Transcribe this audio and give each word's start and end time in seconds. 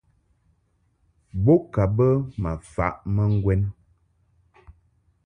Bo 1.43 1.55
ka 1.73 1.83
bə 1.95 2.07
ma 2.41 2.51
faʼ 2.73 2.95
ma 3.13 3.23
ŋgwɛn. 3.33 3.61